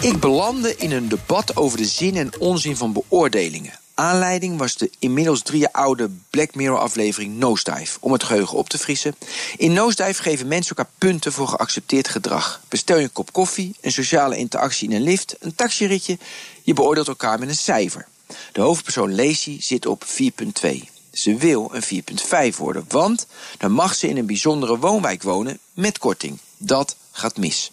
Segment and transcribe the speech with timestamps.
[0.00, 3.78] Ik belandde in een debat over de zin en onzin van beoordelingen.
[3.94, 7.98] Aanleiding was de inmiddels drie jaar oude Black Mirror-aflevering Nosedive.
[8.00, 9.14] Om het geheugen op te frissen.
[9.56, 12.60] In Nosedive geven mensen elkaar punten voor geaccepteerd gedrag.
[12.68, 16.18] Bestel je een kop koffie, een sociale interactie in een lift, een taxiritje.
[16.62, 18.06] Je beoordeelt elkaar met een cijfer.
[18.52, 20.70] De hoofdpersoon Lacey zit op 4,2.
[21.12, 22.02] Ze wil een
[22.52, 23.26] 4,5 worden, want
[23.58, 26.38] dan mag ze in een bijzondere woonwijk wonen met korting.
[26.56, 27.70] Dat gaat mis.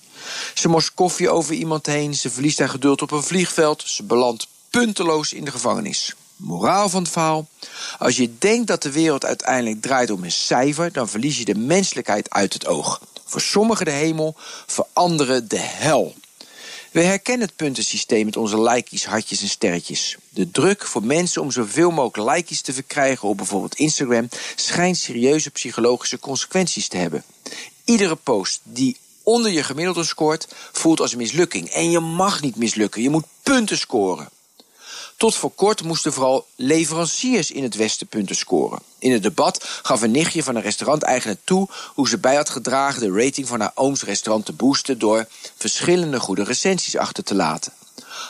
[0.54, 4.48] Ze morst koffie over iemand heen, ze verliest haar geduld op een vliegveld, ze belandt
[4.70, 6.16] punteloos in de gevangenis.
[6.36, 7.48] Moraal van het verhaal:
[8.00, 11.56] als je denkt dat de wereld uiteindelijk draait om een cijfer, dan verlies je de
[11.56, 13.02] menselijkheid uit het oog.
[13.26, 16.16] Voor sommigen de hemel, voor anderen de hel.
[16.92, 20.18] We herkennen het puntensysteem met onze likejes, hartjes en sterretjes.
[20.30, 25.50] De druk voor mensen om zoveel mogelijk likejes te verkrijgen op bijvoorbeeld Instagram schijnt serieuze
[25.50, 27.24] psychologische consequenties te hebben.
[27.86, 28.98] Iedere post die
[29.28, 31.70] onder je gemiddelde scoort, voelt als een mislukking.
[31.70, 34.30] En je mag niet mislukken, je moet punten scoren.
[35.18, 38.80] Tot voor kort moesten vooral leveranciers in het Westen punten scoren.
[39.00, 43.02] In het debat gaf een nichtje van een restauranteigenaar toe hoe ze bij had gedragen
[43.02, 47.74] de rating van haar ooms restaurant te boosten door verschillende goede recensies achter te laten.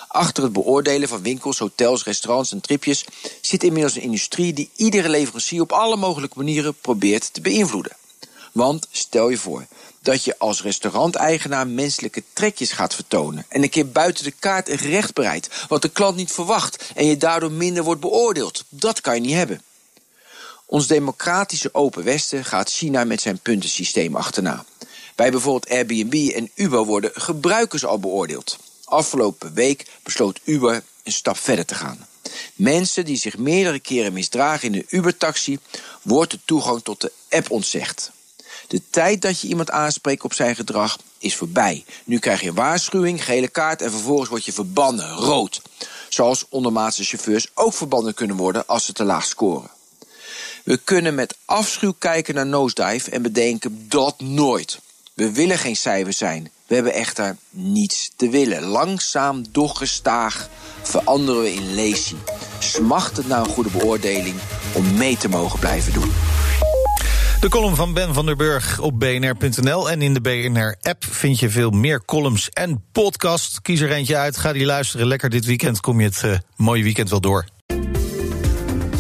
[0.07, 3.05] Achter het beoordelen van winkels, hotels, restaurants en tripjes
[3.41, 7.95] zit inmiddels een industrie die iedere leverancier op alle mogelijke manieren probeert te beïnvloeden.
[8.51, 9.65] Want stel je voor
[10.07, 13.45] dat je als restauranteigenaar menselijke trekjes gaat vertonen.
[13.47, 16.91] En een keer buiten de kaart recht bereidt, wat de klant niet verwacht.
[16.95, 18.63] En je daardoor minder wordt beoordeeld.
[18.69, 19.61] Dat kan je niet hebben.
[20.65, 24.65] Ons democratische Open Westen gaat China met zijn puntensysteem achterna.
[25.15, 28.57] Bij bijvoorbeeld Airbnb en Uber worden gebruikers al beoordeeld.
[28.83, 32.07] Afgelopen week besloot Uber een stap verder te gaan.
[32.55, 35.59] Mensen die zich meerdere keren misdragen in een Uber-taxi,
[36.01, 38.11] wordt de toegang tot de app ontzegd.
[38.67, 41.85] De tijd dat je iemand aanspreekt op zijn gedrag is voorbij.
[42.03, 45.61] Nu krijg je een waarschuwing, gele kaart en vervolgens word je verbannen, rood.
[46.09, 49.69] Zoals ondermaatse chauffeurs ook verbannen kunnen worden als ze te laag scoren.
[50.63, 54.79] We kunnen met afschuw kijken naar Nosedive en bedenken dat nooit.
[55.13, 56.51] We willen geen cijfer zijn.
[56.67, 58.63] We hebben echter niets te willen.
[58.63, 60.49] Langzaam, doch gestaag
[60.81, 62.17] veranderen we in Lacey.
[62.59, 64.35] Smacht het naar een goede beoordeling
[64.73, 66.11] om mee te mogen blijven doen.
[67.39, 69.89] De column van Ben van der Burg op bnr.nl.
[69.89, 73.61] En in de BNR-app vind je veel meer columns en podcast.
[73.61, 75.07] Kies er eentje uit, ga die luisteren.
[75.07, 77.45] Lekker dit weekend kom je het uh, mooie weekend wel door.